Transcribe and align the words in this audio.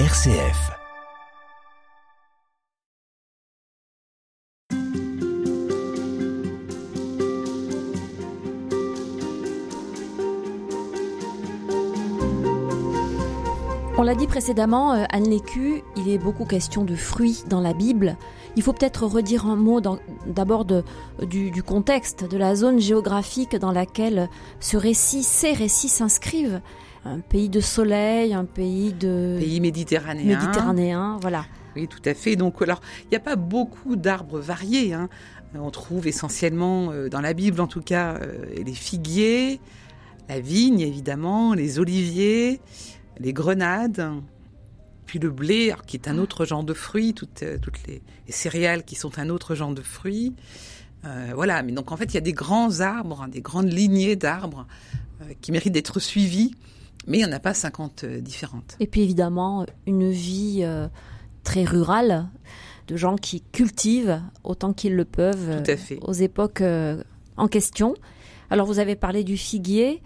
RCF. 0.00 0.72
On 13.96 14.02
l'a 14.02 14.16
dit 14.16 14.26
précédemment, 14.26 14.94
euh, 14.94 15.04
Anne 15.10 15.30
Lécu, 15.30 15.84
il 15.96 16.08
est 16.08 16.18
beaucoup 16.18 16.44
question 16.44 16.84
de 16.84 16.96
fruits 16.96 17.44
dans 17.48 17.60
la 17.60 17.72
Bible. 17.72 18.16
Il 18.56 18.64
faut 18.64 18.72
peut-être 18.72 19.06
redire 19.06 19.46
un 19.46 19.54
mot 19.54 19.80
d'abord 20.26 20.64
du, 20.64 21.52
du, 21.52 21.62
contexte, 21.62 22.28
de 22.28 22.36
la 22.36 22.56
zone 22.56 22.80
géographique 22.80 23.54
dans 23.54 23.70
laquelle 23.70 24.28
ce 24.58 24.76
récit, 24.76 25.22
ces 25.22 25.52
récits 25.52 25.88
s'inscrivent. 25.88 26.60
Un 27.04 27.20
pays 27.20 27.48
de 27.48 27.60
soleil, 27.60 28.32
un 28.32 28.46
pays 28.46 28.92
de... 28.92 29.36
Pays 29.38 29.60
méditerranéen. 29.60 30.38
Méditerranéen, 30.38 31.18
voilà. 31.20 31.44
Oui, 31.76 31.86
tout 31.88 32.02
à 32.04 32.14
fait. 32.14 32.36
Donc, 32.36 32.62
alors, 32.62 32.80
il 33.04 33.08
n'y 33.10 33.16
a 33.16 33.20
pas 33.20 33.36
beaucoup 33.36 33.96
d'arbres 33.96 34.38
variés. 34.38 34.94
Hein. 34.94 35.08
On 35.54 35.70
trouve 35.70 36.06
essentiellement, 36.06 36.90
euh, 36.90 37.08
dans 37.08 37.20
la 37.20 37.32
Bible 37.32 37.60
en 37.60 37.66
tout 37.66 37.82
cas, 37.82 38.16
euh, 38.16 38.46
les 38.64 38.74
figuiers, 38.74 39.60
la 40.28 40.40
vigne 40.40 40.80
évidemment, 40.80 41.54
les 41.54 41.78
oliviers, 41.78 42.60
les 43.18 43.32
grenades, 43.32 44.10
puis 45.06 45.18
le 45.18 45.30
blé, 45.30 45.72
qui 45.86 45.96
est 45.96 46.08
un 46.08 46.18
autre 46.18 46.44
genre 46.44 46.64
de 46.64 46.74
fruit, 46.74 47.14
toutes, 47.14 47.42
euh, 47.42 47.58
toutes 47.60 47.86
les, 47.86 48.02
céréales 48.28 48.84
qui 48.84 48.94
sont 48.94 49.18
un 49.18 49.28
autre 49.28 49.54
genre 49.54 49.74
de 49.74 49.82
fruit. 49.82 50.34
Voilà, 51.34 51.62
mais 51.62 51.72
donc 51.72 51.92
en 51.92 51.98
fait, 51.98 52.06
il 52.06 52.14
y 52.14 52.16
a 52.16 52.22
des 52.22 52.32
grands 52.32 52.80
arbres, 52.80 53.20
hein, 53.20 53.28
des 53.28 53.42
grandes 53.42 53.70
lignées 53.70 54.16
d'arbres 54.16 54.66
qui 55.42 55.52
méritent 55.52 55.74
d'être 55.74 56.00
suivis, 56.00 56.54
mais 57.06 57.18
il 57.18 57.24
n'y 57.24 57.30
en 57.30 57.32
a 57.32 57.40
pas 57.40 57.54
50 57.54 58.04
différentes. 58.04 58.76
Et 58.80 58.86
puis 58.86 59.02
évidemment, 59.02 59.66
une 59.86 60.10
vie 60.10 60.66
très 61.42 61.64
rurale, 61.64 62.28
de 62.86 62.96
gens 62.96 63.16
qui 63.16 63.40
cultivent 63.40 64.20
autant 64.42 64.72
qu'ils 64.72 64.94
le 64.94 65.04
peuvent 65.04 65.62
aux 66.02 66.12
époques 66.12 66.62
en 67.36 67.48
question. 67.48 67.94
Alors 68.50 68.66
vous 68.66 68.78
avez 68.78 68.96
parlé 68.96 69.24
du 69.24 69.36
figuier, 69.36 70.02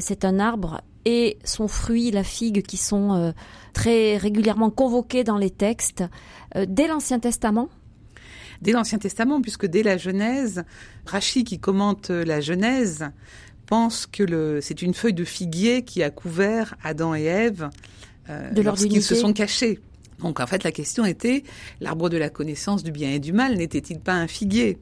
c'est 0.00 0.24
un 0.24 0.38
arbre 0.38 0.80
et 1.04 1.38
son 1.44 1.68
fruit, 1.68 2.10
la 2.10 2.24
figue, 2.24 2.62
qui 2.62 2.76
sont 2.76 3.14
euh, 3.14 3.32
très 3.72 4.16
régulièrement 4.16 4.70
convoqués 4.70 5.24
dans 5.24 5.38
les 5.38 5.50
textes 5.50 6.04
euh, 6.56 6.64
dès 6.68 6.86
l'Ancien 6.86 7.18
Testament? 7.18 7.68
Dès 8.60 8.72
l'Ancien 8.72 8.98
Testament, 8.98 9.40
puisque 9.40 9.66
dès 9.66 9.82
la 9.82 9.96
Genèse, 9.96 10.64
Rachid, 11.04 11.46
qui 11.46 11.58
commente 11.58 12.10
la 12.10 12.40
Genèse, 12.40 13.10
pense 13.66 14.06
que 14.06 14.60
c'est 14.60 14.82
une 14.82 14.94
feuille 14.94 15.14
de 15.14 15.24
figuier 15.24 15.82
qui 15.82 16.02
a 16.02 16.10
couvert 16.10 16.74
Adam 16.82 17.14
et 17.14 17.24
Ève 17.24 17.70
euh, 18.28 18.50
lorsqu'ils 18.62 19.02
se 19.02 19.14
sont 19.14 19.32
cachés. 19.32 19.78
Donc 20.20 20.40
en 20.40 20.46
fait, 20.46 20.62
la 20.64 20.72
question 20.72 21.04
était, 21.04 21.42
l'arbre 21.80 22.08
de 22.08 22.16
la 22.16 22.28
connaissance 22.28 22.82
du 22.82 22.92
bien 22.92 23.10
et 23.10 23.18
du 23.18 23.32
mal 23.32 23.56
n'était-il 23.56 24.00
pas 24.00 24.14
un 24.14 24.28
figuier? 24.28 24.78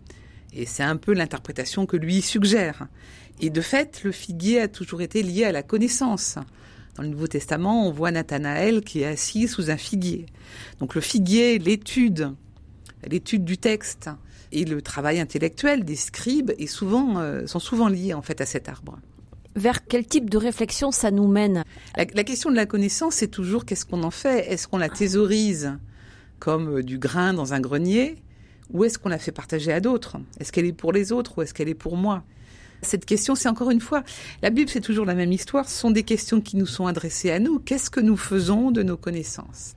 Et 0.53 0.67
c'est 0.67 0.83
un 0.83 0.97
peu 0.97 1.15
l'interprétation 1.15 1.87
que 1.87 1.97
lui 1.97 2.21
suggère. 2.23 2.89
Et 3.41 3.51
de 3.51 3.61
fait, 3.61 4.03
le 4.05 4.13
figuier 4.13 4.61
a 4.61 4.69
toujours 4.69 5.01
été 5.01 5.23
lié 5.23 5.45
à 5.45 5.53
la 5.53 5.63
connaissance. 5.63 6.37
Dans 6.97 7.03
le 7.05 7.09
Nouveau 7.09 7.29
Testament, 7.29 7.87
on 7.87 7.93
voit 7.93 8.11
Nathanaël 8.11 8.83
qui 8.83 9.01
est 9.01 9.07
assis 9.07 9.49
sous 9.49 9.71
un 9.71 9.77
figuier. 9.77 10.27
Donc 10.81 10.95
le 10.95 11.01
figuier, 11.01 11.59
l'étude, 11.59 12.35
l'étude 13.09 13.45
du 13.45 13.59
texte 13.59 14.11
et 14.53 14.65
le 14.65 14.83
travail 14.83 15.21
intellectuel 15.21 15.85
des 15.85 15.97
scribes 15.97 16.53
est 16.59 16.67
souvent, 16.67 17.19
euh, 17.19 17.47
sont 17.47 17.61
souvent 17.61 17.89
liés 17.89 18.15
en 18.15 18.23
fait 18.23 18.41
à 18.41 18.47
cet 18.47 18.69
arbre. 18.69 18.99
Vers 19.57 19.87
quel 19.87 20.07
type 20.07 20.31
de 20.31 20.39
réflexion 20.39 20.93
ça 20.93 21.11
nous 21.11 21.27
mène? 21.27 21.65
La, 21.97 22.05
la, 22.15 22.25
question 22.25 22.51
de 22.51 22.57
la 22.57 22.67
connaissance, 22.67 23.17
c'est 23.17 23.29
toujours 23.29 23.65
qu'est-ce 23.65 23.85
qu'on 23.85 24.03
en 24.03 24.11
fait? 24.11 24.51
Est-ce 24.51 24.69
qu'on 24.69 24.79
la 24.79 24.89
thésaurise 24.89 25.77
comme 26.39 26.79
euh, 26.79 26.83
du 26.83 26.99
grain 26.99 27.35
dans 27.35 27.53
un 27.53 27.61
grenier? 27.61 28.17
Ou 28.73 28.85
est-ce 28.85 28.99
qu'on 28.99 29.09
la 29.09 29.19
fait 29.19 29.33
partager 29.33 29.73
à 29.73 29.81
d'autres? 29.81 30.19
Est-ce 30.39 30.53
qu'elle 30.53 30.67
est 30.67 30.73
pour 30.73 30.93
les 30.93 31.11
autres 31.11 31.39
ou 31.39 31.43
est-ce 31.43 31.53
qu'elle 31.53 31.69
est 31.69 31.75
pour 31.75 31.97
moi? 31.97 32.23
Cette 32.83 33.05
question, 33.05 33.35
c'est 33.35 33.49
encore 33.49 33.71
une 33.71 33.81
fois, 33.81 34.03
la 34.43 34.51
Bible, 34.51 34.71
c'est 34.71 34.81
toujours 34.81 35.05
la 35.05 35.15
même 35.15 35.33
histoire. 35.33 35.69
Ce 35.69 35.79
sont 35.79 35.91
des 35.91 36.03
questions 36.03 36.41
qui 36.41 36.57
nous 36.57 36.67
sont 36.67 36.87
adressées 36.87 37.31
à 37.31 37.39
nous. 37.39 37.59
Qu'est-ce 37.59 37.91
que 37.91 38.01
nous 38.01 38.17
faisons 38.17 38.71
de 38.71 38.83
nos 38.83 38.97
connaissances? 38.97 39.75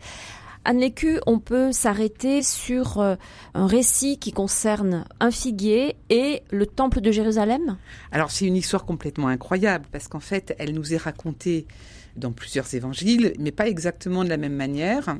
Anne 0.65 0.79
Lécu, 0.79 1.19
on 1.27 1.39
peut 1.39 1.73
s'arrêter 1.73 2.41
sur 2.41 2.99
euh, 2.99 3.15
un 3.53 3.67
récit 3.67 4.17
qui 4.17 4.31
concerne 4.31 5.03
un 5.19 5.29
figuier 5.29 5.97
et 6.09 6.41
le 6.51 6.65
temple 6.65 7.01
de 7.01 7.11
Jérusalem? 7.11 7.77
Alors 8.13 8.31
c'est 8.31 8.45
une 8.45 8.55
histoire 8.55 8.85
complètement 8.85 9.27
incroyable 9.27 9.85
parce 9.91 10.07
qu'en 10.07 10.21
fait 10.21 10.55
elle 10.59 10.73
nous 10.73 10.93
est 10.93 10.97
racontée 10.97 11.67
dans 12.15 12.31
plusieurs 12.31 12.73
évangiles, 12.73 13.33
mais 13.39 13.51
pas 13.51 13.67
exactement 13.67 14.23
de 14.23 14.29
la 14.29 14.37
même 14.37 14.55
manière. 14.55 15.17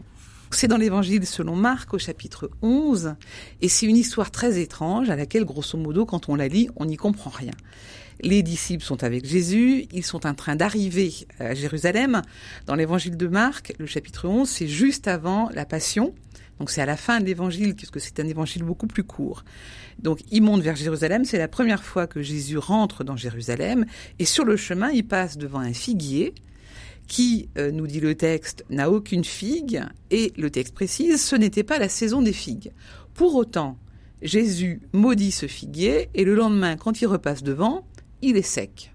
C'est 0.52 0.68
dans 0.68 0.78
l'évangile 0.78 1.26
selon 1.26 1.56
Marc 1.56 1.94
au 1.94 1.98
chapitre 1.98 2.50
11, 2.62 3.16
et 3.62 3.68
c'est 3.68 3.88
une 3.88 3.98
histoire 3.98 4.30
très 4.30 4.62
étrange 4.62 5.10
à 5.10 5.16
laquelle, 5.16 5.46
grosso 5.46 5.78
modo, 5.80 6.06
quand 6.06 6.30
on 6.30 6.36
la 6.36 6.48
lit, 6.48 6.70
on 6.76 6.86
n'y 6.86 6.96
comprend 6.96 7.32
rien. 7.32 7.54
Les 8.22 8.44
disciples 8.44 8.84
sont 8.84 9.04
avec 9.04 9.26
Jésus, 9.26 9.88
ils 9.92 10.04
sont 10.04 10.26
en 10.26 10.34
train 10.34 10.56
d'arriver 10.56 11.14
à 11.40 11.54
Jérusalem. 11.54 12.22
Dans 12.66 12.76
l'évangile 12.76 13.18
de 13.18 13.28
Marc, 13.28 13.74
le 13.80 13.86
chapitre 13.86 14.28
11, 14.28 14.48
c'est 14.48 14.68
juste 14.68 15.08
avant 15.08 15.50
la 15.54 15.66
Passion. 15.66 16.14
Donc 16.60 16.70
c'est 16.70 16.82
à 16.82 16.86
la 16.86 16.98
fin 16.98 17.20
de 17.20 17.26
l'évangile, 17.26 17.76
puisque 17.76 18.00
c'est 18.00 18.20
un 18.20 18.28
évangile 18.28 18.64
beaucoup 18.64 18.88
plus 18.88 19.04
court. 19.04 19.44
Donc 20.00 20.20
ils 20.32 20.42
montent 20.42 20.62
vers 20.62 20.76
Jérusalem, 20.76 21.26
c'est 21.26 21.38
la 21.38 21.48
première 21.48 21.84
fois 21.84 22.08
que 22.08 22.22
Jésus 22.22 22.58
rentre 22.58 23.04
dans 23.04 23.16
Jérusalem, 23.16 23.86
et 24.20 24.26
sur 24.26 24.46
le 24.46 24.56
chemin, 24.56 24.92
il 24.92 25.06
passe 25.06 25.38
devant 25.38 25.60
un 25.60 25.74
figuier, 25.74 26.34
qui, 27.08 27.50
euh, 27.58 27.72
nous 27.72 27.88
dit 27.88 28.00
le 28.00 28.16
texte, 28.16 28.64
n'a 28.70 28.90
aucune 28.90 29.26
figue, 29.26 29.84
et 30.10 30.32
le 30.38 30.50
texte 30.50 30.74
précise, 30.74 31.22
ce 31.22 31.36
n'était 31.36 31.64
pas 31.64 31.80
la 31.80 31.90
saison 31.90 32.22
des 32.22 32.34
figues. 32.34 32.72
Pour 33.14 33.36
autant, 33.36 33.78
Jésus 34.22 34.82
maudit 34.94 35.32
ce 35.32 35.48
figuier, 35.48 36.10
et 36.14 36.24
le 36.24 36.34
lendemain, 36.34 36.78
quand 36.78 37.02
il 37.02 37.08
repasse 37.08 37.44
devant, 37.44 37.86
il 38.24 38.38
est 38.38 38.42
sec. 38.42 38.94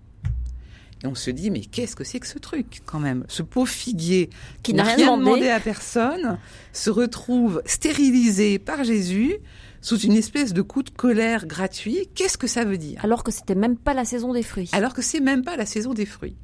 Et 1.05 1.06
on 1.06 1.15
se 1.15 1.31
dit, 1.31 1.50
mais 1.50 1.61
qu'est-ce 1.61 1.94
que 1.94 2.03
c'est 2.03 2.19
que 2.19 2.27
ce 2.27 2.39
truc, 2.39 2.81
quand 2.84 2.99
même? 2.99 3.25
Ce 3.28 3.43
pauvre 3.43 3.69
figuier 3.69 4.31
qui 4.65 4.75
n'a 4.75 4.83
rien 4.83 5.16
demandé 5.16 5.49
à 5.49 5.61
personne 5.61 6.39
se 6.72 6.91
retrouve 6.91 7.62
stérilisé 7.66 8.59
par 8.59 8.83
Jésus 8.83 9.37
sous 9.81 9.99
une 10.00 10.15
espèce 10.15 10.53
de 10.53 10.62
coup 10.62 10.83
de 10.83 10.91
colère 10.91 11.47
gratuit. 11.47 12.09
Qu'est-ce 12.16 12.37
que 12.37 12.49
ça 12.49 12.65
veut 12.65 12.78
dire? 12.78 13.00
Alors 13.05 13.22
que 13.22 13.31
c'était 13.31 13.55
même 13.55 13.77
pas 13.77 13.94
la 13.94 14.05
saison 14.05 14.33
des 14.33 14.43
fruits. 14.43 14.71
Alors 14.72 14.93
que 14.93 15.03
c'est 15.03 15.21
même 15.21 15.45
pas 15.45 15.56
la 15.56 15.66
saison 15.66 15.95
des 15.95 16.06
fruits. 16.06 16.37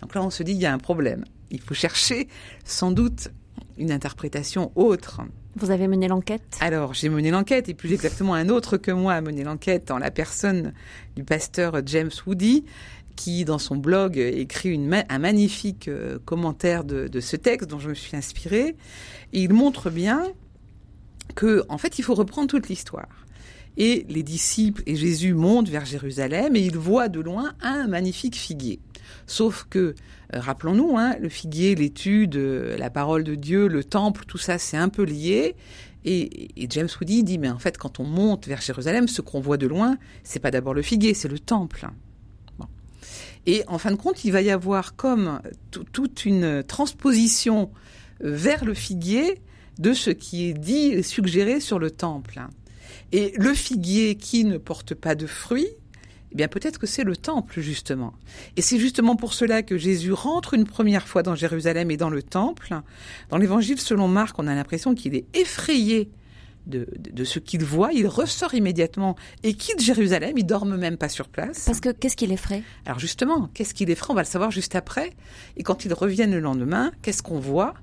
Donc 0.00 0.14
là, 0.14 0.22
on 0.22 0.30
se 0.30 0.44
dit, 0.44 0.52
il 0.52 0.58
y 0.58 0.66
a 0.66 0.72
un 0.72 0.78
problème. 0.78 1.24
Il 1.50 1.60
faut 1.60 1.74
chercher 1.74 2.28
sans 2.64 2.92
doute 2.92 3.28
une 3.76 3.90
interprétation 3.90 4.70
autre. 4.76 5.22
Vous 5.56 5.70
avez 5.70 5.88
mené 5.88 6.06
l'enquête 6.06 6.58
Alors, 6.60 6.92
j'ai 6.92 7.08
mené 7.08 7.30
l'enquête, 7.30 7.70
et 7.70 7.74
plus 7.74 7.94
exactement 7.94 8.34
un 8.34 8.50
autre 8.50 8.76
que 8.76 8.90
moi 8.90 9.14
a 9.14 9.22
mené 9.22 9.42
l'enquête 9.42 9.90
en 9.90 9.96
la 9.96 10.10
personne 10.10 10.74
du 11.16 11.24
pasteur 11.24 11.80
James 11.86 12.10
Woody, 12.26 12.64
qui, 13.16 13.46
dans 13.46 13.58
son 13.58 13.76
blog, 13.76 14.18
écrit 14.18 14.78
un 15.08 15.18
magnifique 15.18 15.88
euh, 15.88 16.18
commentaire 16.26 16.84
de, 16.84 17.08
de, 17.08 17.20
ce 17.20 17.36
texte 17.36 17.70
dont 17.70 17.78
je 17.78 17.88
me 17.88 17.94
suis 17.94 18.14
inspirée. 18.14 18.76
Et 19.32 19.42
il 19.42 19.52
montre 19.54 19.88
bien 19.88 20.24
que, 21.34 21.64
en 21.70 21.78
fait, 21.78 21.98
il 21.98 22.02
faut 22.02 22.14
reprendre 22.14 22.48
toute 22.48 22.68
l'histoire. 22.68 23.08
Et 23.76 24.06
les 24.08 24.22
disciples 24.22 24.82
et 24.86 24.96
Jésus 24.96 25.34
montent 25.34 25.68
vers 25.68 25.84
Jérusalem 25.84 26.56
et 26.56 26.60
ils 26.60 26.76
voient 26.76 27.08
de 27.08 27.20
loin 27.20 27.52
un 27.60 27.86
magnifique 27.86 28.36
figuier. 28.36 28.80
Sauf 29.26 29.66
que, 29.68 29.78
euh, 29.78 29.92
rappelons-nous, 30.32 30.96
hein, 30.96 31.14
le 31.20 31.28
figuier, 31.28 31.74
l'étude, 31.74 32.36
euh, 32.36 32.76
la 32.78 32.90
parole 32.90 33.24
de 33.24 33.34
Dieu, 33.34 33.68
le 33.68 33.84
temple, 33.84 34.24
tout 34.26 34.38
ça, 34.38 34.58
c'est 34.58 34.76
un 34.76 34.88
peu 34.88 35.02
lié. 35.02 35.54
Et, 36.04 36.48
James 36.70 36.88
Woody 37.00 37.24
dit, 37.24 37.36
mais 37.36 37.50
en 37.50 37.58
fait, 37.58 37.76
quand 37.76 37.98
on 37.98 38.04
monte 38.04 38.46
vers 38.46 38.60
Jérusalem, 38.60 39.08
ce 39.08 39.20
qu'on 39.20 39.40
voit 39.40 39.56
de 39.56 39.66
loin, 39.66 39.98
c'est 40.22 40.38
pas 40.38 40.52
d'abord 40.52 40.72
le 40.72 40.82
figuier, 40.82 41.14
c'est 41.14 41.28
le 41.28 41.38
temple. 41.38 41.88
Et 43.46 43.62
en 43.68 43.78
fin 43.78 43.92
de 43.92 43.96
compte, 43.96 44.24
il 44.24 44.32
va 44.32 44.42
y 44.42 44.50
avoir 44.50 44.96
comme 44.96 45.40
toute 45.92 46.24
une 46.24 46.64
transposition 46.64 47.70
euh, 48.24 48.34
vers 48.34 48.64
le 48.64 48.74
figuier 48.74 49.40
de 49.78 49.92
ce 49.92 50.10
qui 50.10 50.48
est 50.48 50.54
dit 50.54 50.86
et 50.86 51.02
suggéré 51.02 51.60
sur 51.60 51.78
le 51.78 51.90
temple. 51.90 52.40
Et 53.12 53.32
le 53.36 53.54
figuier 53.54 54.16
qui 54.16 54.44
ne 54.44 54.58
porte 54.58 54.94
pas 54.94 55.14
de 55.14 55.26
fruits, 55.26 55.68
eh 56.32 56.34
bien 56.34 56.48
peut-être 56.48 56.78
que 56.78 56.86
c'est 56.86 57.04
le 57.04 57.16
temple 57.16 57.60
justement. 57.60 58.12
Et 58.56 58.62
c'est 58.62 58.78
justement 58.78 59.16
pour 59.16 59.32
cela 59.32 59.62
que 59.62 59.78
Jésus 59.78 60.12
rentre 60.12 60.54
une 60.54 60.64
première 60.64 61.06
fois 61.06 61.22
dans 61.22 61.34
Jérusalem 61.34 61.90
et 61.90 61.96
dans 61.96 62.10
le 62.10 62.22
temple. 62.22 62.74
Dans 63.30 63.38
l'évangile 63.38 63.80
selon 63.80 64.08
Marc, 64.08 64.38
on 64.38 64.46
a 64.46 64.54
l'impression 64.54 64.94
qu'il 64.94 65.14
est 65.14 65.24
effrayé 65.36 66.10
de, 66.66 66.88
de, 66.98 67.24
ce 67.24 67.38
qu'il 67.38 67.64
voit, 67.64 67.92
il 67.92 68.08
ressort 68.08 68.54
immédiatement 68.54 69.14
et 69.44 69.54
quitte 69.54 69.80
Jérusalem, 69.80 70.32
il 70.36 70.44
dorme 70.44 70.76
même 70.76 70.96
pas 70.96 71.08
sur 71.08 71.28
place. 71.28 71.64
Parce 71.64 71.80
que 71.80 71.90
qu'est-ce 71.90 72.16
qu'il 72.16 72.32
effraie? 72.32 72.62
Alors 72.84 72.98
justement, 72.98 73.48
qu'est-ce 73.54 73.72
qu'il 73.72 73.88
effraie? 73.88 74.10
On 74.10 74.14
va 74.14 74.22
le 74.22 74.26
savoir 74.26 74.50
juste 74.50 74.74
après. 74.74 75.12
Et 75.56 75.62
quand 75.62 75.84
ils 75.84 75.94
reviennent 75.94 76.32
le 76.32 76.40
lendemain, 76.40 76.90
qu'est-ce 77.02 77.22
qu'on 77.22 77.38
voit? 77.38 77.74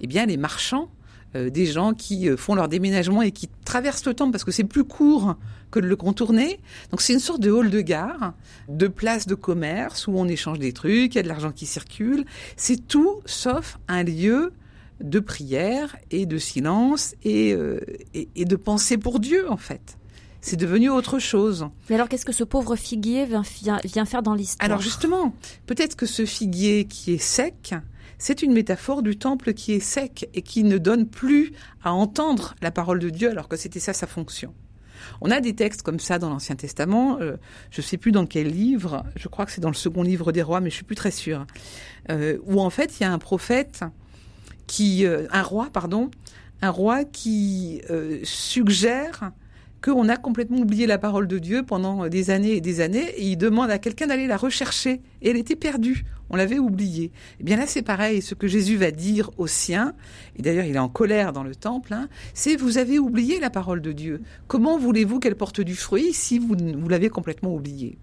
Eh 0.00 0.06
bien 0.06 0.24
les 0.24 0.38
marchands 0.38 0.88
des 1.34 1.66
gens 1.66 1.94
qui 1.94 2.28
euh, 2.28 2.36
font 2.36 2.54
leur 2.54 2.68
déménagement 2.68 3.22
et 3.22 3.30
qui 3.30 3.48
traversent 3.64 4.06
le 4.06 4.14
temple 4.14 4.32
parce 4.32 4.44
que 4.44 4.50
c'est 4.50 4.64
plus 4.64 4.84
court 4.84 5.36
que 5.70 5.78
de 5.78 5.86
le 5.86 5.96
contourner. 5.96 6.58
Donc 6.90 7.00
c'est 7.00 7.12
une 7.12 7.20
sorte 7.20 7.40
de 7.40 7.50
hall 7.50 7.70
de 7.70 7.80
gare, 7.80 8.34
de 8.68 8.88
place 8.88 9.26
de 9.26 9.34
commerce 9.34 10.06
où 10.06 10.12
on 10.16 10.26
échange 10.26 10.58
des 10.58 10.72
trucs, 10.72 11.14
il 11.14 11.16
y 11.16 11.18
a 11.18 11.22
de 11.22 11.28
l'argent 11.28 11.52
qui 11.52 11.66
circule. 11.66 12.24
C'est 12.56 12.88
tout 12.88 13.20
sauf 13.26 13.78
un 13.88 14.02
lieu 14.02 14.52
de 15.00 15.20
prière 15.20 15.96
et 16.10 16.26
de 16.26 16.38
silence 16.38 17.14
et, 17.24 17.52
euh, 17.54 17.80
et, 18.14 18.44
de 18.44 18.56
pensée 18.56 18.98
pour 18.98 19.20
Dieu, 19.20 19.50
en 19.50 19.56
fait. 19.56 19.96
C'est 20.42 20.56
devenu 20.56 20.90
autre 20.90 21.18
chose. 21.18 21.68
Mais 21.88 21.96
alors, 21.96 22.08
qu'est-ce 22.08 22.24
que 22.24 22.32
ce 22.32 22.44
pauvre 22.44 22.76
figuier 22.76 23.26
vient, 23.26 23.42
vient 23.84 24.04
faire 24.04 24.22
dans 24.22 24.34
l'histoire? 24.34 24.64
Alors, 24.64 24.80
justement, 24.80 25.34
peut-être 25.66 25.96
que 25.96 26.06
ce 26.06 26.24
figuier 26.24 26.84
qui 26.84 27.12
est 27.12 27.18
sec, 27.18 27.74
c'est 28.20 28.42
une 28.42 28.52
métaphore 28.52 29.02
du 29.02 29.16
temple 29.16 29.54
qui 29.54 29.72
est 29.72 29.80
sec 29.80 30.28
et 30.34 30.42
qui 30.42 30.62
ne 30.62 30.76
donne 30.76 31.08
plus 31.08 31.52
à 31.82 31.92
entendre 31.92 32.54
la 32.60 32.70
parole 32.70 32.98
de 32.98 33.08
Dieu 33.08 33.30
alors 33.30 33.48
que 33.48 33.56
c'était 33.56 33.80
ça 33.80 33.94
sa 33.94 34.06
fonction. 34.06 34.54
On 35.22 35.30
a 35.30 35.40
des 35.40 35.54
textes 35.54 35.80
comme 35.80 35.98
ça 35.98 36.18
dans 36.18 36.28
l'Ancien 36.28 36.54
Testament. 36.54 37.18
Euh, 37.20 37.38
je 37.70 37.80
ne 37.80 37.82
sais 37.82 37.96
plus 37.96 38.12
dans 38.12 38.26
quel 38.26 38.48
livre. 38.48 39.04
Je 39.16 39.26
crois 39.28 39.46
que 39.46 39.52
c'est 39.52 39.62
dans 39.62 39.70
le 39.70 39.74
second 39.74 40.02
livre 40.02 40.32
des 40.32 40.42
rois, 40.42 40.60
mais 40.60 40.68
je 40.68 40.74
suis 40.74 40.84
plus 40.84 40.96
très 40.96 41.10
sûre. 41.10 41.46
Euh, 42.10 42.36
où 42.44 42.60
en 42.60 42.68
fait 42.68 43.00
il 43.00 43.04
y 43.04 43.06
a 43.06 43.12
un 43.12 43.18
prophète 43.18 43.84
qui, 44.66 45.06
euh, 45.06 45.26
un 45.30 45.42
roi, 45.42 45.70
pardon, 45.72 46.10
un 46.60 46.70
roi 46.70 47.04
qui 47.04 47.80
suggère 48.22 49.32
qu'on 49.82 50.10
a 50.10 50.18
complètement 50.18 50.58
oublié 50.58 50.86
la 50.86 50.98
parole 50.98 51.26
de 51.26 51.38
Dieu 51.38 51.62
pendant 51.62 52.06
des 52.08 52.28
années 52.28 52.52
et 52.52 52.60
des 52.60 52.82
années, 52.82 53.08
et 53.16 53.28
il 53.28 53.36
demande 53.38 53.70
à 53.70 53.78
quelqu'un 53.78 54.08
d'aller 54.08 54.26
la 54.26 54.36
rechercher, 54.36 55.00
et 55.22 55.30
elle 55.30 55.38
était 55.38 55.56
perdue, 55.56 56.04
on 56.30 56.36
l'avait 56.36 56.58
oubliée. 56.58 57.04
Et 57.04 57.12
eh 57.40 57.44
bien 57.44 57.56
là, 57.56 57.66
c'est 57.66 57.82
pareil, 57.82 58.22
ce 58.22 58.34
que 58.34 58.46
Jésus 58.46 58.76
va 58.76 58.90
dire 58.90 59.30
aux 59.36 59.46
siens, 59.46 59.94
et 60.36 60.42
d'ailleurs 60.42 60.64
il 60.64 60.76
est 60.76 60.80
en 60.80 60.88
colère 60.88 61.32
dans 61.32 61.42
le 61.42 61.54
temple, 61.54 61.92
hein, 61.92 62.08
c'est 62.34 62.56
vous 62.56 62.78
avez 62.78 62.98
oublié 62.98 63.40
la 63.40 63.50
parole 63.50 63.80
de 63.80 63.92
Dieu. 63.92 64.22
Comment 64.46 64.78
voulez-vous 64.78 65.18
qu'elle 65.18 65.36
porte 65.36 65.60
du 65.60 65.74
fruit 65.74 66.12
si 66.12 66.38
vous, 66.38 66.56
vous 66.56 66.88
l'avez 66.88 67.08
complètement 67.08 67.54
oubliée 67.54 67.98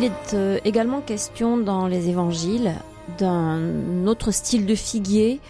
Il 0.00 0.06
est 0.06 0.32
euh, 0.32 0.58
également 0.64 1.02
question 1.02 1.58
dans 1.58 1.86
les 1.86 2.08
évangiles 2.08 2.72
d'un 3.18 4.06
autre 4.06 4.30
style 4.30 4.64
de 4.64 4.74
figuier, 4.74 5.40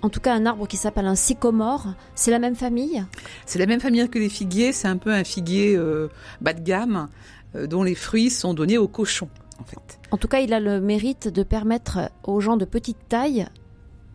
en 0.00 0.08
tout 0.08 0.18
cas 0.18 0.34
un 0.34 0.44
arbre 0.44 0.66
qui 0.66 0.76
s'appelle 0.76 1.06
un 1.06 1.14
sycomore. 1.14 1.94
C'est 2.16 2.32
la 2.32 2.40
même 2.40 2.56
famille? 2.56 3.04
C'est 3.46 3.60
la 3.60 3.66
même 3.66 3.78
famille 3.78 4.08
que 4.08 4.18
les 4.18 4.28
figuiers, 4.28 4.72
c'est 4.72 4.88
un 4.88 4.96
peu 4.96 5.12
un 5.12 5.22
figuier 5.22 5.76
euh, 5.76 6.08
bas 6.40 6.52
de 6.52 6.62
gamme 6.62 7.10
euh, 7.54 7.68
dont 7.68 7.84
les 7.84 7.94
fruits 7.94 8.30
sont 8.30 8.54
donnés 8.54 8.76
aux 8.76 8.88
cochons 8.88 9.28
en 9.60 9.64
fait. 9.64 10.00
En 10.10 10.16
tout 10.16 10.26
cas, 10.26 10.40
il 10.40 10.52
a 10.52 10.58
le 10.58 10.80
mérite 10.80 11.28
de 11.28 11.44
permettre 11.44 12.10
aux 12.24 12.40
gens 12.40 12.56
de 12.56 12.64
petite 12.64 13.08
taille 13.08 13.46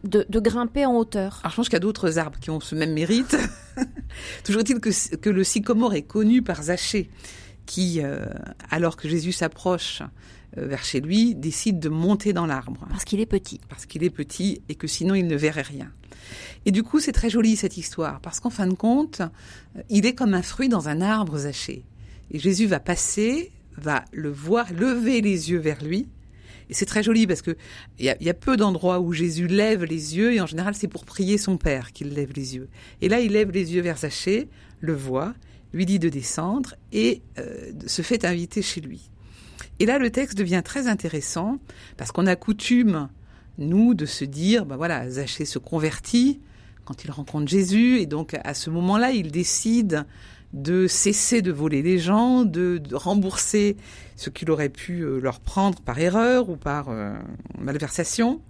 de, 0.04 0.40
grimper 0.42 0.86
en 0.86 0.98
hauteur. 0.98 1.40
Alors, 1.44 1.52
je 1.52 1.56
pense 1.56 1.70
qu'il 1.70 1.76
y 1.76 1.78
a 1.78 1.80
d'autres 1.80 2.20
arbres 2.20 2.40
qui 2.40 2.50
ont 2.50 2.60
ce 2.60 2.76
même 2.76 2.92
mérite. 2.92 3.38
Toujours 4.44 4.62
est-il 4.62 4.82
que, 4.82 5.16
que, 5.16 5.30
le 5.30 5.44
sycomore 5.46 5.94
est 5.94 6.02
connu 6.02 6.42
par 6.42 6.64
Zachée 6.64 7.10
qui, 7.68 8.02
euh, 8.02 8.26
alors 8.72 8.98
que 8.98 9.08
Jésus 9.08 9.32
s'approche 9.32 10.02
euh, 10.58 10.66
vers 10.66 10.84
chez 10.84 11.02
lui, 11.02 11.36
décide 11.36 11.80
de 11.80 11.90
monter 11.90 12.34
dans 12.34 12.48
l'arbre. 12.48 12.88
Parce 12.90 13.04
qu'il 13.04 13.20
est 13.20 13.28
petit. 13.28 13.62
Parce 13.70 13.86
qu'il 13.86 14.04
est 14.04 14.10
petit 14.10 14.62
et 14.70 14.76
que 14.76 14.88
sinon 14.88 15.14
il 15.14 15.28
ne 15.28 15.36
verrait 15.36 15.62
rien. 15.62 15.92
Et 16.66 16.72
du 16.72 16.82
coup, 16.82 17.00
c'est 17.00 17.12
très 17.12 17.30
joli 17.30 17.56
cette 17.56 17.78
histoire, 17.78 18.20
parce 18.22 18.40
qu'en 18.40 18.50
fin 18.50 18.66
de 18.66 18.74
compte, 18.74 19.22
euh, 19.22 19.82
il 19.90 20.08
est 20.08 20.16
comme 20.16 20.34
un 20.34 20.42
fruit 20.42 20.70
dans 20.70 20.90
un 20.90 21.02
arbre 21.02 21.38
zaché. 21.38 21.86
Et 22.32 22.40
Jésus 22.40 22.66
va 22.66 22.80
passer, 22.80 23.52
va 23.78 24.04
le 24.12 24.32
voir, 24.32 24.74
lever 24.74 25.22
les 25.22 25.52
yeux 25.52 25.60
vers 25.60 25.84
lui. 25.84 26.08
Et 26.70 26.74
c'est 26.74 26.86
très 26.86 27.04
joli 27.04 27.28
parce 27.28 27.42
que 27.42 27.56
il 28.00 28.06
y 28.06 28.10
a, 28.10 28.22
y 28.22 28.30
a, 28.30 28.34
peu 28.34 28.58
d'endroits 28.58 29.00
où 29.00 29.14
Jésus 29.14 29.48
lève 29.48 29.86
les 29.86 30.18
yeux 30.18 30.34
et 30.34 30.42
en 30.42 30.46
général 30.46 30.76
c'est 30.76 30.90
pour 30.90 31.06
prier 31.06 31.38
son 31.38 31.56
Père 31.56 31.94
qu'il 31.94 32.10
lève 32.10 32.34
les 32.36 32.56
yeux. 32.56 32.68
Et 33.02 33.08
là, 33.08 33.22
il 33.22 33.32
lève 33.32 33.52
les 33.52 33.74
yeux 33.74 33.82
vers 33.82 34.00
Zachée, 34.00 34.50
le 34.82 34.94
voit 34.94 35.34
lui 35.74 35.86
dit 35.86 36.00
de 36.00 36.10
descendre 36.10 36.76
et 36.92 37.22
euh, 37.38 37.72
se 37.86 38.02
fait 38.02 38.26
inviter 38.26 38.62
chez 38.62 38.82
lui. 38.82 39.10
Et 39.80 39.86
là, 39.86 40.00
le 40.00 40.10
texte 40.10 40.38
devient 40.38 40.62
très 40.64 40.88
intéressant 40.88 41.60
parce 41.98 42.12
qu'on 42.12 42.26
a 42.26 42.36
coutume, 42.36 43.10
nous, 43.58 43.94
de 43.94 44.06
se 44.06 44.26
dire, 44.26 44.66
ben 44.66 44.78
voilà, 44.78 45.10
Zachée 45.10 45.46
se 45.46 45.60
convertit 45.60 46.40
quand 46.86 47.04
il 47.04 47.12
rencontre 47.12 47.48
Jésus 47.48 48.00
et 48.00 48.06
donc 48.06 48.36
à 48.44 48.54
ce 48.54 48.70
moment-là, 48.70 49.12
il 49.12 49.32
décide 49.32 50.06
de 50.54 50.88
cesser 50.88 51.42
de 51.42 51.52
voler 51.52 51.82
les 51.82 52.00
gens, 52.00 52.46
de, 52.46 52.82
rembourser 52.94 53.76
ce 54.16 54.30
qu'il 54.30 54.50
aurait 54.50 54.70
pu 54.70 55.02
euh, 55.02 55.20
leur 55.20 55.40
prendre 55.40 55.82
par 55.82 56.00
erreur 56.00 56.50
ou 56.50 56.56
par 56.56 56.90
euh, 56.90 57.14
malversation. 57.60 58.42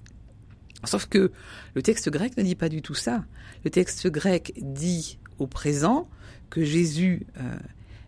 Sauf 0.83 1.07
que 1.07 1.31
le 1.73 1.81
texte 1.81 2.09
grec 2.09 2.37
ne 2.37 2.43
dit 2.43 2.55
pas 2.55 2.69
du 2.69 2.81
tout 2.81 2.93
ça. 2.93 3.25
Le 3.65 3.71
texte 3.71 4.07
grec 4.07 4.53
dit 4.57 5.17
au 5.39 5.47
présent, 5.47 6.07
que 6.49 6.63
Jésus, 6.63 7.25
euh, 7.37 7.57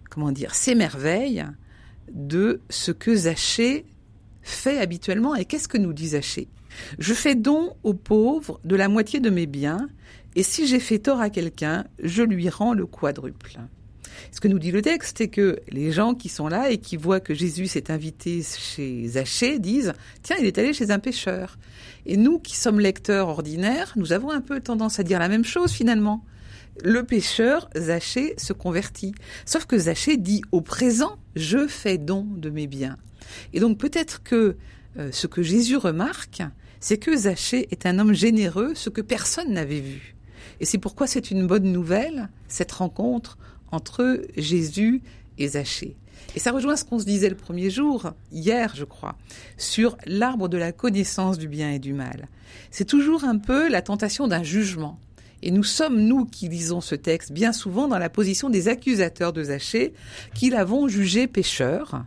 comment 0.10 0.32
dire, 0.32 0.56
s'émerveille 0.56 1.46
de 2.12 2.62
ce 2.70 2.92
que 2.92 3.16
Zachée 3.16 3.86
fait 4.42 4.80
habituellement. 4.80 5.36
Et 5.36 5.46
qu'est-ce 5.46 5.68
que 5.68 5.78
nous 5.78 5.94
dit 5.94 6.10
Zachée? 6.10 6.48
Je 6.98 7.14
fais 7.14 7.36
don 7.36 7.76
aux 7.84 7.94
pauvres 7.94 8.60
de 8.64 8.76
la 8.76 8.88
moitié 8.88 9.20
de 9.20 9.30
mes 9.30 9.46
biens, 9.46 9.90
et 10.36 10.44
si 10.44 10.68
j'ai 10.68 10.80
fait 10.80 11.00
tort 11.00 11.20
à 11.20 11.30
quelqu'un, 11.30 11.86
je 12.02 12.24
lui 12.24 12.50
rends 12.50 12.74
le 12.74 12.86
quadruple. 12.86 13.60
Ce 14.32 14.40
que 14.40 14.48
nous 14.48 14.60
dit 14.60 14.72
le 14.72 14.82
texte, 14.82 15.18
c'est 15.18 15.28
que 15.28 15.60
les 15.70 15.92
gens 15.92 16.14
qui 16.14 16.30
sont 16.30 16.48
là 16.48 16.70
et 16.70 16.78
qui 16.78 16.98
voient 16.98 17.20
que 17.20 17.34
Jésus 17.34 17.68
s'est 17.68 17.92
invité 17.92 18.44
chez 18.44 19.08
Zachée 19.08 19.60
disent 19.60 19.94
Tiens, 20.24 20.36
il 20.40 20.46
est 20.46 20.58
allé 20.58 20.74
chez 20.74 20.92
un 20.92 21.00
pêcheur. 21.00 21.58
Et 22.06 22.18
nous 22.18 22.40
qui 22.40 22.56
sommes 22.56 22.80
lecteurs 22.80 23.30
ordinaires, 23.30 23.94
nous 23.96 24.14
avons 24.14 24.30
un 24.30 24.42
peu 24.42 24.60
tendance 24.60 25.00
à 25.00 25.04
dire 25.04 25.20
la 25.20 25.30
même 25.30 25.46
chose 25.46 25.72
finalement 25.72 26.24
le 26.84 27.04
pécheur, 27.04 27.70
Zachée, 27.78 28.34
se 28.38 28.54
convertit. 28.54 29.14
Sauf 29.46 29.66
que 29.66 29.78
Zachée 29.78 30.18
dit 30.18 30.42
au 30.52 30.62
présent, 30.62 31.18
je 31.36 31.68
fais 31.68 31.98
don 31.98 32.26
de 32.38 32.50
mes 32.50 32.68
biens. 32.68 32.98
Et 33.54 33.60
donc 33.60 33.78
peut-être 33.78 34.24
que 34.24 34.58
euh, 34.98 35.10
ce 35.12 35.28
que 35.28 35.44
Jésus 35.44 35.78
remarque, 35.78 36.42
c'est 36.80 36.98
que 36.98 37.16
Zachée 37.16 37.68
est 37.72 37.86
un 37.86 38.00
homme 38.00 38.14
généreux, 38.14 38.74
ce 38.76 38.90
que 38.90 39.02
personne 39.02 39.54
n'avait 39.54 39.82
vu. 39.82 40.16
Et 40.60 40.66
c'est 40.66 40.78
pourquoi 40.78 41.08
c'est 41.08 41.32
une 41.32 41.48
bonne 41.48 41.72
nouvelle, 41.72 42.30
cette 42.48 42.72
rencontre 42.72 43.38
entre 43.72 44.22
Jésus 44.36 45.02
et 45.38 45.50
Zachée. 45.50 45.96
Et 46.36 46.40
ça 46.40 46.52
rejoint 46.52 46.76
ce 46.76 46.84
qu'on 46.84 47.00
se 47.00 47.06
disait 47.06 47.30
le 47.30 47.36
premier 47.36 47.70
jour, 47.70 48.12
hier 48.32 48.74
je 48.76 48.84
crois, 48.84 49.18
sur 49.58 49.98
l'arbre 50.06 50.48
de 50.48 50.58
la 50.58 50.72
connaissance 50.72 51.38
du 51.38 51.48
bien 51.48 51.72
et 51.72 51.80
du 51.80 51.94
mal. 51.94 52.28
C'est 52.72 52.86
toujours 52.86 53.24
un 53.24 53.38
peu 53.38 53.70
la 53.70 53.82
tentation 53.82 54.28
d'un 54.28 54.44
jugement. 54.44 55.00
Et 55.42 55.52
nous 55.52 55.64
sommes, 55.64 56.02
nous 56.02 56.26
qui 56.26 56.50
lisons 56.50 56.82
ce 56.82 56.96
texte, 56.96 57.32
bien 57.32 57.54
souvent 57.54 57.88
dans 57.88 57.98
la 57.98 58.10
position 58.10 58.50
des 58.50 58.68
accusateurs 58.68 59.34
de 59.34 59.44
Zachée, 59.44 59.94
qui 60.34 60.50
l'avons 60.50 60.88
jugé 60.88 61.28
pécheur, 61.28 62.04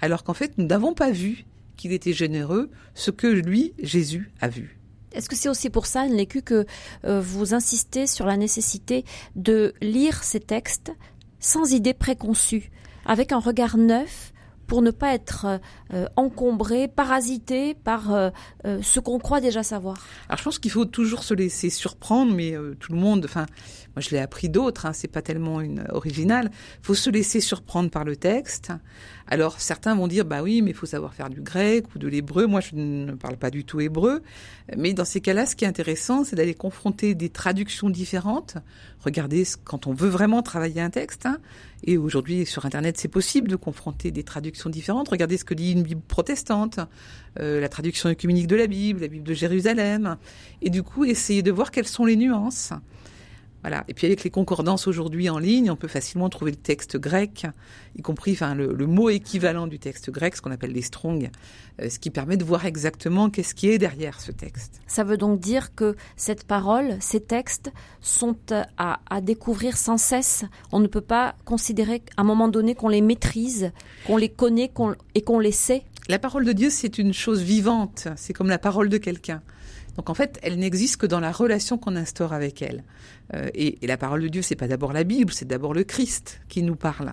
alors 0.00 0.24
qu'en 0.24 0.34
fait, 0.34 0.58
nous 0.58 0.66
n'avons 0.66 0.94
pas 0.94 1.10
vu 1.10 1.44
qu'il 1.76 1.92
était 1.92 2.12
généreux, 2.12 2.70
ce 2.94 3.10
que 3.10 3.26
lui, 3.26 3.72
Jésus, 3.82 4.30
a 4.40 4.48
vu. 4.48 4.78
Est-ce 5.12 5.28
que 5.28 5.36
c'est 5.36 5.48
aussi 5.48 5.70
pour 5.70 5.86
ça, 5.86 6.06
Lécu, 6.06 6.42
que 6.42 6.66
euh, 7.04 7.20
vous 7.20 7.54
insistez 7.54 8.06
sur 8.06 8.26
la 8.26 8.36
nécessité 8.36 9.04
de 9.36 9.72
lire 9.80 10.22
ces 10.22 10.40
textes 10.40 10.92
sans 11.40 11.72
idée 11.72 11.94
préconçue, 11.94 12.70
avec 13.06 13.32
un 13.32 13.38
regard 13.38 13.78
neuf, 13.78 14.32
pour 14.68 14.82
ne 14.82 14.92
pas 14.92 15.14
être 15.14 15.60
euh, 15.92 16.06
encombré, 16.14 16.86
parasité 16.86 17.74
par 17.74 18.14
euh, 18.14 18.30
euh, 18.66 18.80
ce 18.82 19.00
qu'on 19.00 19.18
croit 19.18 19.40
déjà 19.40 19.64
savoir 19.64 19.96
Alors 20.28 20.38
je 20.38 20.44
pense 20.44 20.58
qu'il 20.60 20.70
faut 20.70 20.84
toujours 20.84 21.24
se 21.24 21.34
laisser 21.34 21.70
surprendre, 21.70 22.32
mais 22.32 22.54
tout 22.78 22.92
le 22.92 22.98
monde, 22.98 23.24
enfin 23.24 23.46
moi 23.96 24.00
je 24.00 24.10
l'ai 24.10 24.18
appris 24.18 24.48
d'autres, 24.48 24.86
hein, 24.86 24.92
c'est 24.92 25.08
pas 25.08 25.22
tellement 25.22 25.60
une 25.60 25.84
originale. 25.88 26.50
Faut 26.82 26.94
se 26.94 27.10
laisser 27.10 27.40
surprendre 27.40 27.90
par 27.90 28.04
le 28.04 28.14
texte. 28.14 28.72
Alors 29.30 29.60
certains 29.60 29.94
vont 29.94 30.08
dire 30.08 30.24
bah 30.24 30.42
oui, 30.42 30.62
mais 30.62 30.70
il 30.70 30.76
faut 30.76 30.86
savoir 30.86 31.12
faire 31.12 31.28
du 31.28 31.42
grec 31.42 31.84
ou 31.94 31.98
de 31.98 32.08
l'hébreu. 32.08 32.46
Moi 32.46 32.60
je 32.60 32.74
ne 32.74 33.12
parle 33.12 33.36
pas 33.36 33.50
du 33.50 33.64
tout 33.64 33.80
hébreu, 33.80 34.22
mais 34.76 34.94
dans 34.94 35.04
ces 35.04 35.20
cas-là, 35.20 35.44
ce 35.44 35.54
qui 35.54 35.64
est 35.64 35.68
intéressant, 35.68 36.24
c'est 36.24 36.34
d'aller 36.34 36.54
confronter 36.54 37.14
des 37.14 37.28
traductions 37.28 37.90
différentes. 37.90 38.56
Regardez 39.00 39.44
quand 39.64 39.86
on 39.86 39.92
veut 39.92 40.08
vraiment 40.08 40.42
travailler 40.42 40.80
un 40.80 40.90
texte. 40.90 41.26
Hein, 41.26 41.38
et 41.84 41.98
aujourd'hui, 41.98 42.46
sur 42.46 42.64
Internet, 42.64 42.96
c'est 42.98 43.08
possible 43.08 43.48
de 43.48 43.56
confronter 43.56 44.10
des 44.10 44.24
traductions 44.24 44.70
différentes. 44.70 45.10
Regardez 45.10 45.36
ce 45.36 45.44
que 45.44 45.54
dit 45.54 45.72
une 45.72 45.82
Bible 45.82 46.02
protestante, 46.08 46.80
euh, 47.38 47.60
la 47.60 47.68
traduction 47.68 48.08
œcuménique 48.08 48.46
de 48.46 48.56
la 48.56 48.66
Bible, 48.66 49.00
la 49.00 49.08
Bible 49.08 49.26
de 49.26 49.34
Jérusalem. 49.34 50.16
Et 50.62 50.70
du 50.70 50.82
coup, 50.82 51.04
essayer 51.04 51.42
de 51.42 51.52
voir 51.52 51.70
quelles 51.70 51.86
sont 51.86 52.04
les 52.04 52.16
nuances. 52.16 52.72
Voilà. 53.68 53.84
Et 53.86 53.92
puis 53.92 54.06
avec 54.06 54.24
les 54.24 54.30
concordances 54.30 54.86
aujourd'hui 54.86 55.28
en 55.28 55.38
ligne, 55.38 55.70
on 55.70 55.76
peut 55.76 55.88
facilement 55.88 56.30
trouver 56.30 56.52
le 56.52 56.56
texte 56.56 56.96
grec, 56.96 57.44
y 57.98 58.00
compris 58.00 58.32
enfin, 58.32 58.54
le, 58.54 58.86
mot 58.86 59.10
équivalent 59.10 59.66
du 59.66 59.78
texte 59.78 60.10
grec, 60.10 60.36
ce 60.36 60.40
qu'on 60.40 60.52
appelle 60.52 60.72
les 60.72 60.80
strong, 60.80 61.28
euh, 61.82 61.90
ce 61.90 61.98
qui 61.98 62.08
permet 62.08 62.38
de 62.38 62.44
voir 62.44 62.64
exactement 62.64 63.28
qu'est-ce 63.28 63.54
qui 63.54 63.68
est 63.68 63.76
derrière 63.76 64.22
ce 64.22 64.32
texte. 64.32 64.80
Ça 64.86 65.04
veut 65.04 65.18
donc 65.18 65.38
dire 65.38 65.74
que 65.74 65.96
cette 66.16 66.44
parole, 66.44 66.96
ces 67.00 67.20
textes 67.20 67.70
sont 68.00 68.38
à, 68.78 69.00
à 69.10 69.20
découvrir 69.20 69.76
sans 69.76 69.98
cesse. 69.98 70.46
On 70.72 70.80
ne 70.80 70.86
peut 70.86 71.02
pas 71.02 71.34
considérer 71.44 72.00
qu'à 72.00 72.14
un 72.16 72.24
moment 72.24 72.48
donné 72.48 72.74
qu'on 72.74 72.88
les 72.88 73.02
maîtrise, 73.02 73.70
qu'on 74.06 74.16
les 74.16 74.30
connaît 74.30 74.72
et 75.14 75.20
qu'on 75.20 75.38
les 75.40 75.52
sait. 75.52 75.82
La 76.08 76.18
parole 76.18 76.46
de 76.46 76.52
Dieu, 76.52 76.70
c'est 76.70 76.96
une 76.96 77.12
chose 77.12 77.42
vivante. 77.42 78.08
C'est 78.16 78.32
comme 78.32 78.48
la 78.48 78.58
parole 78.58 78.88
de 78.88 78.96
quelqu'un. 78.96 79.42
Donc 79.98 80.10
en 80.10 80.14
fait, 80.14 80.38
elle 80.42 80.56
n'existe 80.60 80.96
que 80.96 81.06
dans 81.06 81.18
la 81.18 81.32
relation 81.32 81.76
qu'on 81.76 81.96
instaure 81.96 82.32
avec 82.32 82.62
elle. 82.62 82.84
Euh, 83.34 83.48
et, 83.52 83.84
la 83.84 83.96
parole 83.96 84.22
de 84.22 84.28
Dieu, 84.28 84.42
c'est 84.42 84.54
pas 84.54 84.68
d'abord 84.68 84.92
la 84.92 85.02
Bible, 85.02 85.32
c'est 85.32 85.48
d'abord 85.48 85.74
le 85.74 85.82
Christ 85.82 86.40
qui 86.48 86.62
nous 86.62 86.76
parle. 86.76 87.12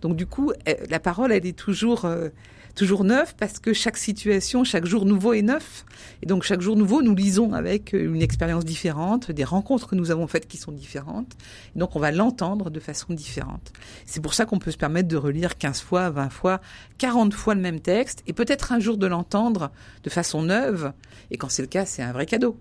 Donc 0.00 0.16
du 0.16 0.24
coup, 0.24 0.50
la 0.88 0.98
parole, 0.98 1.30
elle 1.30 1.44
est 1.44 1.56
toujours 1.56 2.06
euh, 2.06 2.30
toujours 2.74 3.04
neuve 3.04 3.34
parce 3.38 3.58
que 3.58 3.72
chaque 3.72 3.96
situation, 3.96 4.64
chaque 4.64 4.86
jour 4.86 5.04
nouveau 5.04 5.32
est 5.32 5.42
neuf. 5.42 5.84
Et 6.22 6.26
donc 6.26 6.42
chaque 6.42 6.60
jour 6.60 6.76
nouveau, 6.76 7.02
nous 7.02 7.14
lisons 7.14 7.52
avec 7.52 7.92
une 7.92 8.22
expérience 8.22 8.64
différente, 8.64 9.30
des 9.30 9.44
rencontres 9.44 9.88
que 9.88 9.94
nous 9.94 10.10
avons 10.10 10.26
faites 10.26 10.46
qui 10.48 10.56
sont 10.56 10.72
différentes. 10.72 11.32
Et 11.74 11.78
donc 11.78 11.96
on 11.96 12.00
va 12.00 12.10
l'entendre 12.10 12.70
de 12.70 12.80
façon 12.80 13.12
différente. 13.14 13.72
C'est 14.06 14.20
pour 14.20 14.34
ça 14.34 14.44
qu'on 14.46 14.58
peut 14.58 14.70
se 14.70 14.76
permettre 14.76 15.08
de 15.08 15.16
relire 15.16 15.58
15 15.58 15.80
fois, 15.80 16.10
20 16.10 16.30
fois, 16.30 16.60
40 16.98 17.34
fois 17.34 17.54
le 17.54 17.60
même 17.60 17.80
texte 17.80 18.22
et 18.26 18.32
peut-être 18.32 18.72
un 18.72 18.80
jour 18.80 18.96
de 18.96 19.06
l'entendre 19.06 19.70
de 20.02 20.10
façon 20.10 20.42
neuve. 20.42 20.92
Et 21.30 21.36
quand 21.36 21.48
c'est 21.48 21.62
le 21.62 21.68
cas, 21.68 21.86
c'est 21.86 22.02
un 22.02 22.12
vrai 22.12 22.26
cadeau 22.26 22.56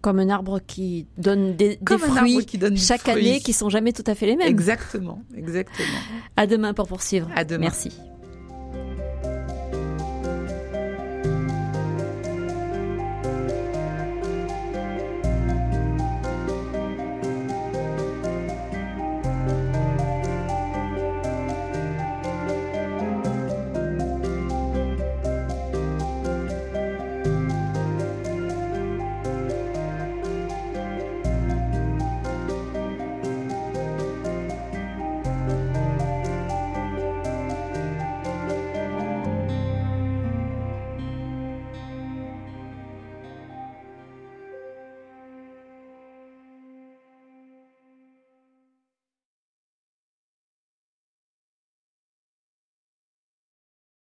comme 0.00 0.20
un 0.20 0.28
arbre 0.28 0.60
qui 0.64 1.08
donne 1.16 1.56
des, 1.56 1.76
fruits 1.84 2.46
qui 2.46 2.56
donne 2.56 2.76
chaque 2.76 3.08
année 3.08 3.40
qui 3.40 3.52
sont 3.52 3.68
jamais 3.68 3.92
tout 3.92 4.04
à 4.06 4.14
fait 4.14 4.26
les 4.26 4.36
mêmes. 4.36 4.46
Exactement, 4.48 5.22
exactement. 5.36 5.88
À 6.36 6.46
demain 6.46 6.72
pour 6.72 6.86
poursuivre. 6.86 7.28
À 7.34 7.44
demain. 7.44 7.62
Merci. 7.62 7.90